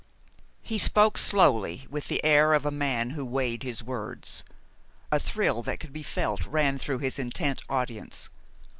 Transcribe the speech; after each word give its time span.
He 0.63 0.79
spoke 0.79 1.15
slowly, 1.15 1.85
with 1.87 2.07
the 2.07 2.25
air 2.25 2.53
of 2.55 2.65
a 2.65 2.71
man 2.71 3.11
who 3.11 3.23
weighed 3.23 3.61
his 3.61 3.83
words. 3.83 4.41
A 5.11 5.19
thrill 5.19 5.61
that 5.61 5.79
could 5.79 5.93
be 5.93 6.01
felt 6.01 6.43
ran 6.47 6.79
through 6.79 6.97
his 7.05 7.19
intent 7.19 7.61
audience. 7.69 8.31